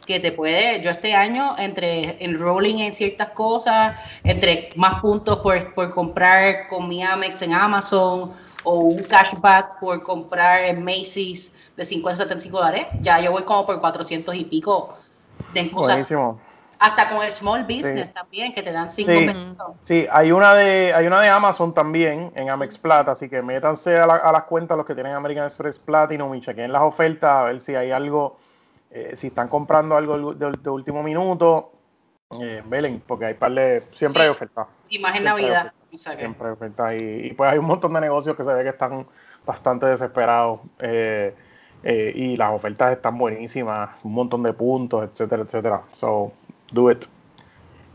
[0.10, 3.94] que te puede, yo este año, entre enrolling en ciertas cosas,
[4.24, 8.32] entre más puntos por, por comprar con mi Amex en Amazon
[8.64, 12.88] o un cashback por comprar en Macy's, de 50 a 75 dólares.
[13.04, 14.98] Ya yo voy como por 400 y pico
[15.54, 15.92] de cosas.
[15.92, 16.40] Buenísimo.
[16.80, 19.26] Hasta con el small business también, que te dan 5 sí.
[19.28, 19.46] pesos.
[19.84, 24.00] Sí, hay una, de, hay una de Amazon también, en Amex Plata, así que métanse
[24.00, 27.62] a, las cuentas los que tienen American Express Platinum y chequen las ofertas a ver
[27.62, 28.38] si hay algo,
[28.92, 31.72] eh, si están comprando algo de, último minuto.
[32.42, 34.68] eh, velen, porque hay par de, siempre hay ofertas.
[34.90, 35.74] Y más en Navidad.
[35.92, 36.94] siempre hay ofertas.
[36.96, 39.06] Y, pues hay un montón de negocios que se ve que están
[39.46, 40.62] bastante desesperados.
[40.80, 41.34] Eh,
[41.84, 45.82] eh, y las ofertas están buenísimas, un montón de puntos, etcétera, etcétera.
[45.94, 46.34] So,
[46.72, 47.06] do it.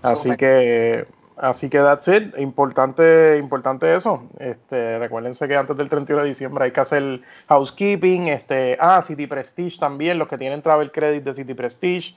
[0.03, 2.37] Así que, así que that's it.
[2.39, 4.29] Importante, importante eso.
[4.39, 8.29] Este, recuérdense que antes del 31 de diciembre hay que hacer housekeeping.
[8.29, 12.15] Este, ah, City Prestige también, los que tienen travel credit de City Prestige,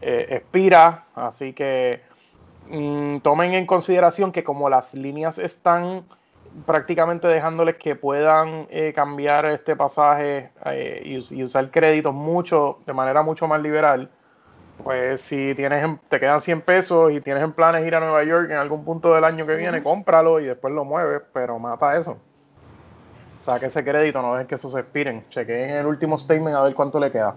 [0.00, 1.04] eh, expira.
[1.14, 2.02] Así que
[2.70, 6.04] mm, tomen en consideración que como las líneas están
[6.66, 13.22] prácticamente dejándoles que puedan eh, cambiar este pasaje eh, y, usar créditos mucho, de manera
[13.22, 14.10] mucho más liberal,
[14.82, 18.50] pues si tienes te quedan 100 pesos y tienes en planes ir a Nueva York
[18.50, 22.18] en algún punto del año que viene, cómpralo y después lo mueves, pero mata eso.
[23.38, 25.24] Saque ese crédito, no dejen que eso se expiren.
[25.30, 27.34] Chequeen el último statement a ver cuánto le queda.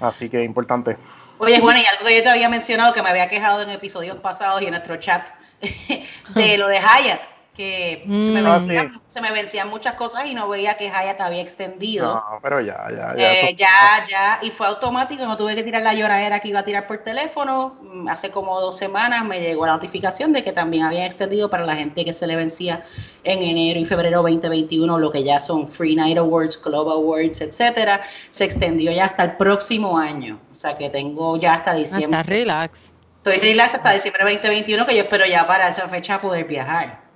[0.00, 0.96] Así que importante.
[1.38, 4.18] Oye, Juan, y algo que yo te había mencionado que me había quejado en episodios
[4.18, 5.28] pasados y en nuestro chat
[6.34, 8.44] de lo de Hyatt que se, me mm.
[8.44, 12.14] vencían, ah, se, me vencían, muchas cosas y no veía que Hyatt había extendido.
[12.14, 13.32] No, pero ya, ya, ya.
[13.34, 16.64] Eh, ya, ya, y fue automático, no tuve que tirar la lloradera que iba a
[16.64, 17.76] tirar por teléfono.
[17.82, 21.66] Mm, hace como dos semanas me llegó la notificación de que también había extendido para
[21.66, 22.86] la gente que se le vencía
[23.24, 28.00] en enero y febrero 2021, lo que ya son Free Night Awards, Global Awards, etcétera.
[28.30, 30.40] Se extendió ya hasta el próximo año.
[30.50, 32.20] O sea que tengo ya hasta diciembre.
[32.20, 32.90] Hasta relax.
[33.18, 37.09] Estoy relax hasta diciembre 2021, que yo espero ya para esa fecha poder viajar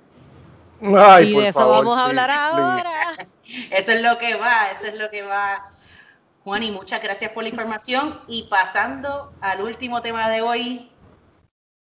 [0.81, 3.27] y de eso vamos a hablar ahora.
[3.71, 5.71] Eso es lo que va, eso es lo que va.
[6.43, 8.19] Juan, y muchas gracias por la información.
[8.27, 10.91] Y pasando al último tema de hoy,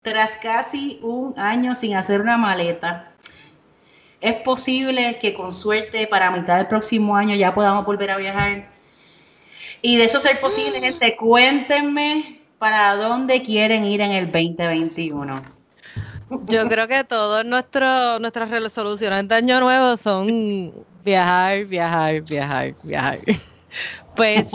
[0.01, 3.12] tras casi un año sin hacer una maleta,
[4.19, 8.69] ¿es posible que con suerte para mitad del próximo año ya podamos volver a viajar?
[9.82, 10.84] Y de eso ser posible, mm.
[10.84, 15.61] gente, cuéntenme para dónde quieren ir en el 2021.
[16.46, 23.20] Yo creo que todas nuestras resoluciones de año nuevo son viajar, viajar, viajar, viajar.
[24.15, 24.50] Pues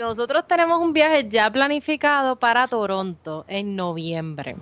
[0.00, 4.56] nosotros tenemos un viaje ya planificado para Toronto en noviembre.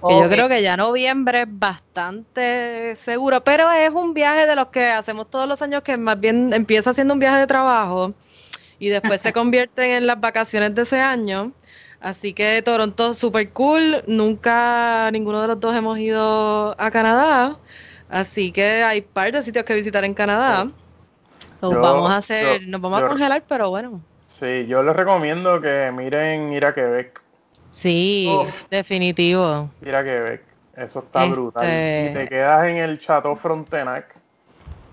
[0.00, 4.86] yo creo que ya noviembre es bastante seguro, pero es un viaje de los que
[4.86, 8.14] hacemos todos los años que más bien empieza siendo un viaje de trabajo
[8.78, 11.52] y después se convierte en las vacaciones de ese año.
[12.02, 14.02] Así que Toronto super cool.
[14.06, 17.56] Nunca ninguno de los dos hemos ido a Canadá.
[18.10, 20.68] Así que hay par de sitios que visitar en Canadá.
[21.60, 24.00] vamos a hacer, nos vamos a congelar, pero bueno.
[24.26, 27.20] Sí, yo les recomiendo que miren ir a Quebec.
[27.70, 28.30] Sí,
[28.68, 29.70] definitivo.
[29.80, 30.42] Ir a Quebec.
[30.76, 31.64] Eso está brutal.
[31.64, 34.16] Este y te quedas en el Chateau Frontenac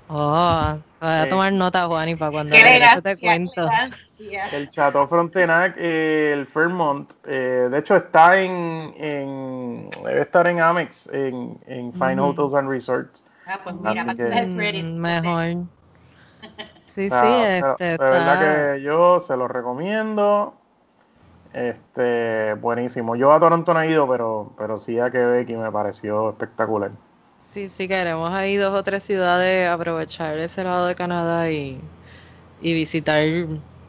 [0.10, 3.69] Oh, voy a tomar nota, Juan, y para cuando eso te cuento.
[4.51, 11.07] El Chateau Frontenac, eh, el Fairmont, eh, de hecho está en, debe estar en Amex,
[11.13, 13.23] en, en Fine Hotels and Resorts.
[13.47, 14.45] Ah, pues mira, para que.
[14.45, 15.65] Mm, mejor.
[16.85, 18.39] Sí, sí, este, de verdad
[18.75, 20.55] que yo se lo recomiendo.
[21.53, 23.15] Este, buenísimo.
[23.15, 26.91] Yo a Toronto no he ido, pero, pero sí a Quebec y me pareció espectacular.
[27.51, 31.79] Sí, sí, queremos ahí dos o tres ciudades, aprovechar ese lado de Canadá y,
[32.62, 33.23] visitar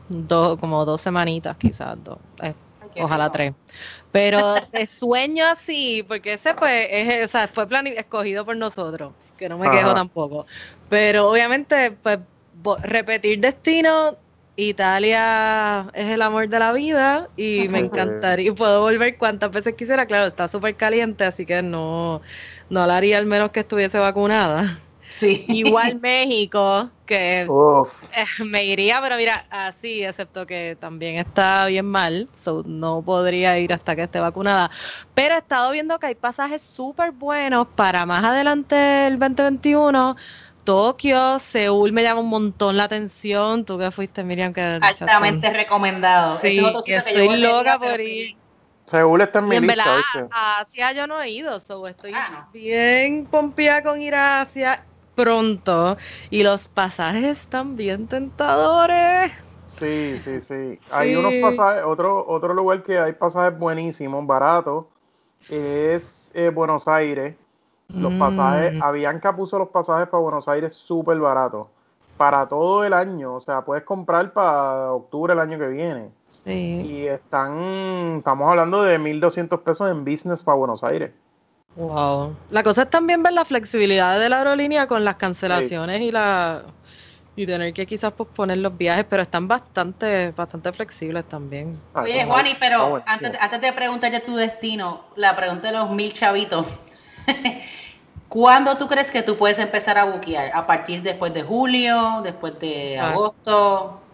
[0.08, 2.54] dos, como dos semanitas quizás, dos, eh,
[3.02, 3.52] ojalá tres.
[4.10, 9.48] Pero de sueño así, porque ese fue, o sea, fue plan escogido por nosotros, que
[9.50, 10.46] no me quejo tampoco.
[10.88, 12.18] Pero obviamente, pues,
[12.82, 14.16] repetir destino,
[14.68, 20.06] Italia es el amor de la vida y me encantaría, puedo volver cuantas veces quisiera,
[20.06, 22.20] claro, está súper caliente, así que no,
[22.68, 24.78] no la haría al menos que estuviese vacunada.
[25.10, 25.44] Sí.
[25.48, 32.28] Igual México, que eh, me iría, pero mira, así, excepto que también está bien mal,
[32.64, 34.70] no podría ir hasta que esté vacunada.
[35.14, 40.16] Pero he estado viendo que hay pasajes súper buenos para más adelante el 2021.
[40.64, 43.64] Tokio, Seúl me llama un montón la atención.
[43.64, 46.36] Tú que fuiste, Miriam, que altamente recomendado.
[46.36, 48.36] Sí, estoy loca por ir.
[48.86, 53.24] Seúl está en mi lista, a Asia yo no he ido, so estoy ah, bien
[53.26, 55.96] pompía con ir a Asia pronto
[56.28, 59.32] y los pasajes están bien tentadores.
[59.66, 60.78] Sí, sí, sí.
[60.92, 64.86] Hay unos pasajes, otro, otro lugar que hay pasajes buenísimos, baratos,
[65.48, 67.36] es eh, Buenos Aires.
[67.94, 68.82] Los pasajes, mm.
[68.82, 71.66] Avianca puso los pasajes para Buenos Aires súper baratos
[72.20, 73.34] para todo el año.
[73.34, 76.10] O sea, puedes comprar para octubre el año que viene.
[76.26, 76.50] Sí.
[76.52, 81.12] Y están, estamos hablando de 1.200 pesos en business para Buenos Aires.
[81.76, 82.36] Wow.
[82.50, 86.64] La cosa es también ver la flexibilidad de la aerolínea con las cancelaciones y la
[87.36, 91.80] Y tener que quizás posponer los viajes, pero están bastante, bastante flexibles también.
[91.94, 96.12] Oye, Juani, pero antes, antes de preguntar ya tu destino, la pregunta de los mil
[96.12, 96.66] chavitos.
[98.28, 100.52] ¿Cuándo tú crees que tú puedes empezar a buquear?
[100.54, 104.09] ¿A partir después de julio, después de agosto?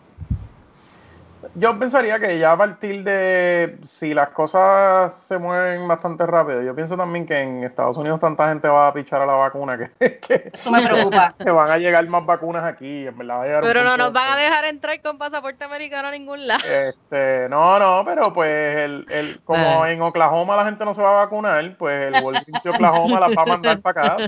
[1.58, 6.74] Yo pensaría que ya a partir de, si las cosas se mueven bastante rápido, yo
[6.74, 10.18] pienso también que en Estados Unidos tanta gente va a pichar a la vacuna que,
[10.20, 11.34] que eso me preocupa.
[11.38, 14.66] Que van a llegar más vacunas aquí, en verdad Pero no nos van a dejar
[14.66, 16.62] entrar con pasaporte americano a ningún lado.
[16.62, 19.90] Este, no, no, pero pues el, el como ah.
[19.90, 23.30] en Oklahoma la gente no se va a vacunar, pues el Walgreens de Oklahoma las
[23.30, 24.26] va a mandar para acá.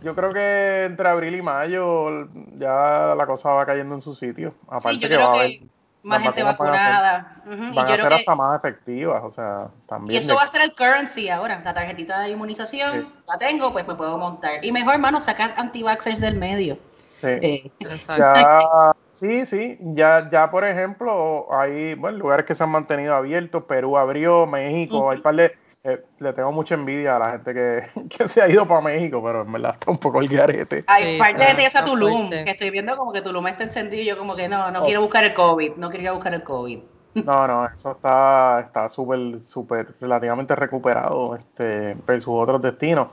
[0.00, 4.54] yo creo que entre abril y mayo ya la cosa va cayendo en su sitio.
[4.68, 5.73] Aparte que va a haber
[6.04, 7.42] más gente vacunada.
[7.46, 10.14] Van a ser, hasta más efectivas, o sea, también.
[10.14, 13.86] Y eso va a ser el currency ahora, la tarjetita de inmunización, la tengo, pues
[13.88, 14.64] me puedo montar.
[14.64, 16.78] Y mejor, hermano, sacar anti-vaxxers del medio.
[17.16, 17.28] Sí.
[17.28, 17.70] Eh,
[18.18, 23.64] ya, sí, sí, ya, ya por ejemplo, hay bueno, lugares que se han mantenido abiertos,
[23.64, 28.26] Perú abrió, México, hay par de eh, le tengo mucha envidia a la gente que,
[28.28, 30.82] se ha ido para México, pero en verdad está un poco el garete.
[30.86, 34.16] Hay parte de esa Tulum, que estoy viendo como que Tulum está encendido y yo
[34.16, 36.78] como que no, no quiero buscar el COVID, no quiero buscar el COVID.
[37.14, 43.08] No, no, eso está está súper, súper relativamente recuperado este, sus otros destinos.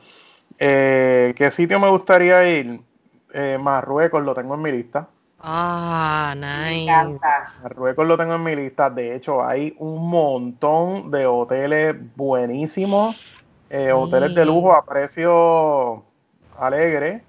[0.58, 2.80] Eh, ¿Qué sitio me gustaría ir?
[3.34, 5.08] Eh, Marruecos lo tengo en mi lista.
[5.44, 7.20] Ah, nice.
[7.64, 8.90] Marruecos lo tengo en mi lista.
[8.90, 13.42] De hecho, hay un montón de hoteles buenísimos.
[13.70, 16.04] Eh, hoteles de lujo a precio
[16.60, 17.24] alegre.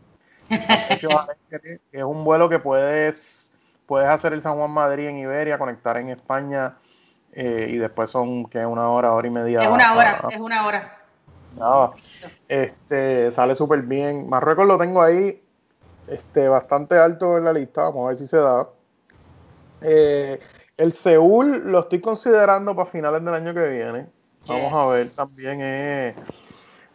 [0.88, 1.08] precio
[1.50, 1.80] alegre.
[1.90, 3.54] Es un vuelo que puedes,
[3.86, 6.76] puedes hacer el San Juan Madrid en Iberia, conectar en España
[7.32, 9.62] eh, y después son que una hora, hora y media.
[9.62, 10.98] Es una hora, es una hora.
[11.56, 11.92] Nada,
[12.48, 14.28] este, sale súper bien.
[14.28, 15.41] Marruecos lo tengo ahí
[16.12, 18.68] este, bastante alto en la lista, vamos a ver si se da.
[19.80, 20.38] Eh,
[20.76, 24.06] el Seúl lo estoy considerando para finales del año que viene.
[24.46, 25.58] Vamos a ver también.
[25.60, 26.14] Eh,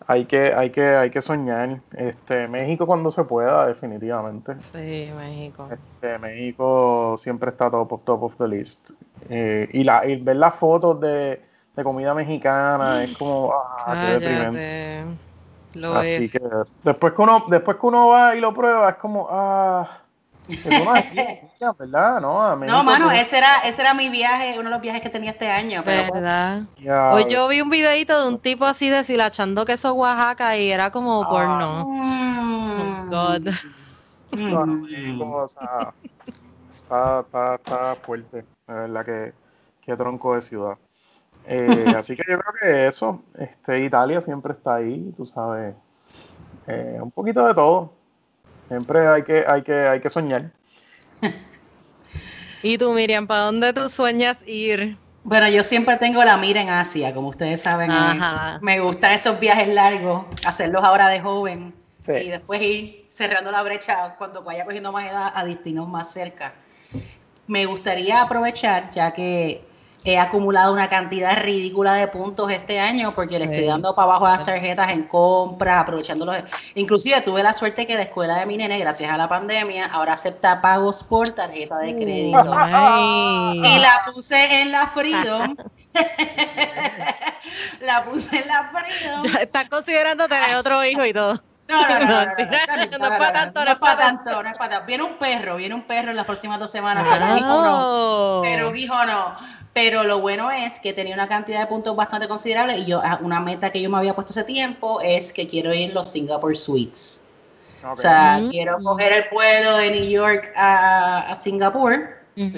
[0.08, 1.80] hay, que, hay, que, hay que soñar.
[1.94, 4.60] Este, México cuando se pueda, definitivamente.
[4.60, 5.68] Sí, México.
[5.72, 8.92] Este, México siempre está top of, top of the list.
[9.30, 11.42] Eh, y, la, y ver las fotos de,
[11.76, 15.27] de comida mexicana es como, ah, qué deprimente.
[15.96, 16.40] Así que
[16.84, 19.88] después que uno, después que uno va y lo prueba, es como, ah,
[21.80, 22.22] ¿verdad?
[22.22, 25.32] No, no mano, ese era, ese era mi viaje, uno de los viajes que tenía
[25.32, 25.82] este año.
[25.84, 26.64] Pero ¿Verdad?
[27.12, 31.24] Hoy yo vi un videito de un tipo así deshilachando queso Oaxaca y era como
[31.24, 31.86] ah, porno.
[31.88, 33.50] Mm, oh, God.
[34.32, 35.22] Mm.
[35.46, 35.94] está,
[36.70, 39.34] está, está fuerte, de verdad que,
[39.82, 40.78] que tronco de ciudad.
[41.48, 45.74] Eh, así que yo creo que eso, este, Italia siempre está ahí, tú sabes,
[46.68, 47.94] eh, un poquito de todo.
[48.68, 50.52] Siempre hay que, hay que, hay que soñar.
[52.62, 54.98] ¿Y tú, Miriam, para dónde tú sueñas ir?
[55.24, 57.92] Bueno, yo siempre tengo la mira en Asia, como ustedes saben.
[58.62, 61.74] Me gustan esos viajes largos, hacerlos ahora de joven
[62.08, 66.54] y después ir cerrando la brecha cuando vaya cogiendo más edad a destinos más cerca.
[67.46, 69.67] Me gustaría aprovechar, ya que
[70.14, 74.28] he acumulado una cantidad ridícula de puntos este año porque le estoy dando para abajo
[74.28, 76.38] las tarjetas en compras, aprovechando los...
[76.76, 80.14] Inclusive tuve la suerte que la escuela de mi nene, gracias a la pandemia, ahora
[80.14, 82.44] acepta pagos por tarjeta de crédito.
[82.44, 85.56] y la puse en la Freedom.
[87.82, 89.26] la puse en la Freedom.
[89.42, 91.40] estás considerando tener otro hijo y todo.
[91.68, 93.34] No, no, no, no, es para tanto, no es para
[93.98, 94.86] tanto, no es para tanto.
[94.86, 98.40] Viene un perro, viene un perro en las próximas dos semanas, pero hijo no.
[98.42, 99.36] Pero hijo no.
[99.78, 103.20] Pero lo bueno es que tenía una cantidad de puntos bastante considerable y yo ah,
[103.22, 106.10] una meta que yo me había puesto hace tiempo es que quiero ir a los
[106.10, 107.24] Singapore Suites.
[107.84, 108.50] O sea, mm.
[108.50, 112.10] quiero coger el vuelo de New York a, a Singapur.
[112.36, 112.50] Sí,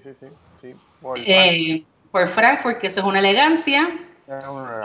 [0.00, 0.26] sí, sí,
[0.60, 3.96] sí, por, eh, por, Frankfurt, que eso es una elegancia.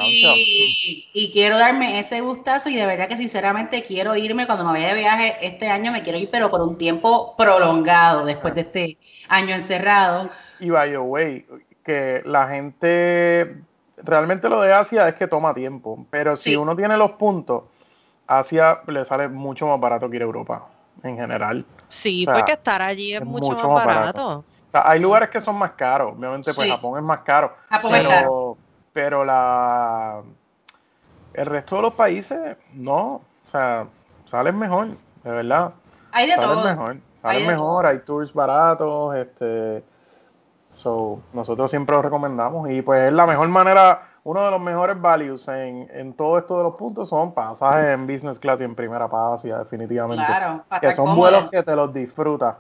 [0.02, 4.46] Y, y, quiero darme ese gustazo y de verdad que sinceramente quiero irme.
[4.46, 8.26] Cuando me vaya de viaje este año, me quiero ir pero por un tiempo prolongado
[8.26, 8.98] después de este
[9.30, 10.30] año encerrado.
[10.60, 11.46] Y by the way,
[11.84, 13.62] que la gente
[13.98, 17.64] realmente lo de Asia es que toma tiempo, pero si uno tiene los puntos,
[18.26, 20.68] Asia le sale mucho más barato que ir a Europa
[21.04, 21.66] en general.
[21.88, 24.44] Sí, porque estar allí es, mucho, más, barato.
[24.74, 27.56] hay lugares que son más caros, obviamente pues Japón es más caro,
[27.90, 28.58] pero,
[28.98, 30.24] pero la
[31.36, 33.86] el resto de los países no, o sea,
[34.26, 34.88] salen mejor,
[35.24, 35.72] de verdad.
[36.12, 36.64] Hay de salen todo.
[36.66, 39.84] mejor, salen mejor, hay tours baratos, este
[40.74, 45.00] So, nosotros siempre lo recomendamos y pues es la mejor manera, uno de los mejores
[45.00, 48.74] values en, en todo esto de los puntos son pasajes en business class y en
[48.74, 50.26] primera Asia, definitivamente.
[50.26, 51.22] Claro, para que son cómodo.
[51.22, 52.56] vuelos que te los disfrutas.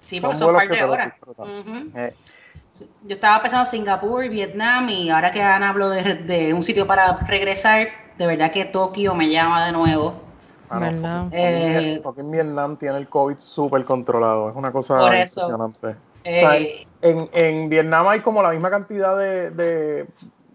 [0.00, 1.94] Sí, porque son son vuelos par que de los horas.
[1.94, 2.16] Eh,
[2.80, 7.18] Yo estaba pensando Singapur, Vietnam y ahora que Ana habló de, de un sitio para
[7.18, 10.14] regresar, de verdad que Tokio me llama de nuevo.
[10.70, 14.50] ah, Eh, fucking Vietnam tiene el COVID súper controlado.
[14.50, 15.40] Es una cosa Por eso.
[15.42, 15.96] impresionante.
[16.24, 20.06] Eh, En, en Vietnam hay como la misma cantidad de, de,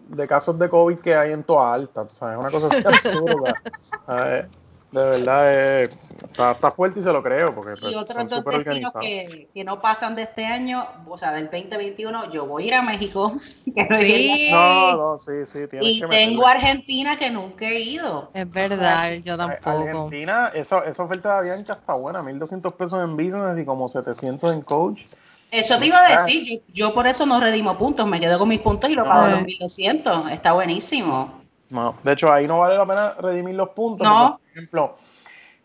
[0.08, 2.02] de casos de COVID que hay en toda alta.
[2.02, 3.56] O sea, es una cosa así absurda.
[4.92, 5.88] Eh, de verdad, eh,
[6.28, 9.06] está, está fuerte y se lo creo, porque pues, y otros dos destinos organizados.
[9.06, 12.74] que, que no pasan de este año, o sea, del 2021, yo voy a ir
[12.74, 13.32] a México.
[13.74, 14.48] que no Sí.
[14.50, 16.46] No, no, sí, sí, tienes Y que tengo.
[16.46, 18.30] Argentina que nunca he ido.
[18.34, 19.70] Es O sea, verdad, yo A- tampoco.
[19.70, 24.52] Argentina, esa, esa oferta de Avianca está buena, 1200 pesos en business y como 700
[24.52, 25.02] en coach.
[25.52, 28.48] Eso te iba a decir, yo, yo por eso no redimo puntos, me quedo con
[28.48, 30.30] mis puntos y lo pago los 1200.
[30.30, 31.39] Está buenísimo.
[31.70, 34.06] No, de hecho, ahí no vale la pena redimir los puntos.
[34.06, 34.32] No.
[34.32, 34.96] porque, por ejemplo,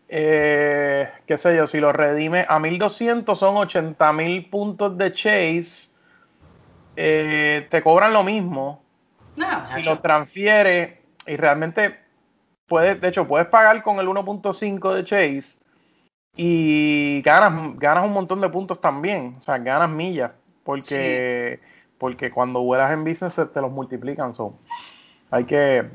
[0.08, 5.90] eh, qué sé yo, si los redime a 1200 son 80 mil puntos de Chase,
[6.96, 8.84] eh, te cobran lo mismo.
[9.36, 12.00] No, Si los transfieres y realmente
[12.68, 15.60] puedes, de hecho, puedes pagar con el 1.5 de Chase
[16.38, 19.38] y ganas, ganas un montón de puntos también.
[19.40, 20.32] O sea, ganas millas.
[20.64, 21.60] Porque,
[21.98, 24.34] porque cuando vuelas en business te los multiplican.
[24.34, 24.58] So,
[25.32, 25.90] hay que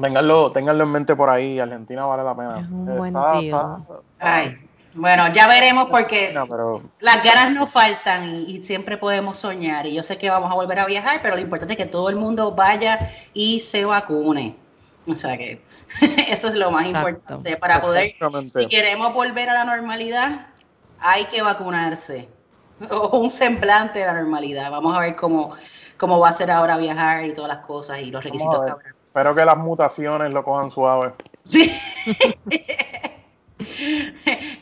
[0.00, 1.58] tenganlo, tenganlo en mente por ahí.
[1.58, 2.60] Argentina vale la pena.
[2.60, 3.78] Es un Eh, buen está- está-
[4.18, 4.58] Ay,
[4.94, 9.86] bueno, ya veremos porque No, pero las ganas no faltan y, y siempre podemos soñar.
[9.86, 12.08] Y yo sé que vamos a volver a viajar, pero lo importante es que todo
[12.10, 14.56] el mundo vaya y se vacune.
[15.06, 15.62] O sea que
[16.30, 17.08] eso es lo más Exacto.
[17.10, 18.60] importante para poder, exactamente.
[18.60, 20.46] si queremos volver a la normalidad,
[21.00, 22.28] hay que vacunarse.
[22.90, 24.70] O un semblante de la normalidad.
[24.70, 25.52] Vamos a ver cómo,
[25.98, 28.88] cómo va a ser ahora viajar y todas las cosas y los requisitos que habrá.
[28.88, 31.12] Espero que las mutaciones lo cojan suave.
[31.42, 31.72] Sí.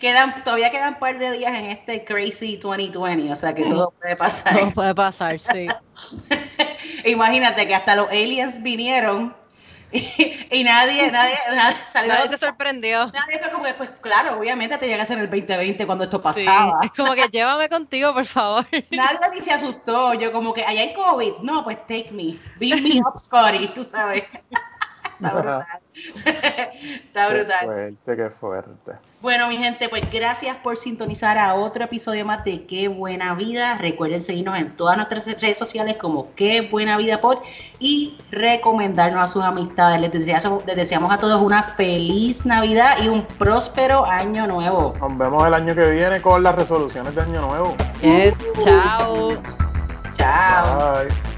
[0.01, 3.93] quedan, todavía quedan un par de días en este crazy 2020, o sea que todo
[4.01, 4.59] puede pasar.
[4.59, 5.68] Todo puede pasar, sí.
[7.05, 9.34] Imagínate que hasta los aliens vinieron
[9.97, 12.12] y, y nadie, nadie, nadie salió.
[12.12, 13.07] Nadie se sorprendió.
[13.07, 16.22] Nadie fue como que, pues claro, obviamente tenía que ser el 2020 cuando esto Sí,
[16.22, 16.78] pasaba.
[16.84, 18.66] es como que llévame contigo, por favor.
[18.90, 20.14] Nadie ni se asustó.
[20.14, 21.38] Yo como que, allá hay COVID.
[21.42, 22.36] No, pues take me.
[22.59, 24.24] Beam me up, Scotty, tú sabes.
[25.21, 25.67] Está brutal.
[27.05, 27.64] Está Qué brutal.
[27.64, 28.93] fuerte, qué fuerte.
[29.23, 33.79] Bueno, mi gente, pues gracias por sintonizar a otro episodio más de Qué Buena Vida.
[33.79, 37.39] Recuerden seguirnos en todas nuestras redes sociales como Qué Buena Vida Pod
[37.79, 40.01] y recomendarnos a sus amistades.
[40.01, 44.93] Les deseamos, les deseamos a todos una feliz Navidad y un próspero año nuevo.
[45.01, 47.75] Nos vemos el año que viene con las resoluciones de año nuevo.
[48.03, 49.31] Yes, chao.
[50.19, 50.95] Chao.
[51.05, 51.36] Bye.